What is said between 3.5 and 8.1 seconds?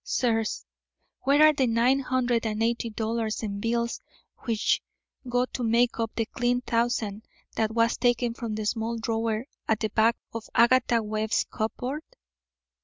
bills which go to make up the clean thousand that was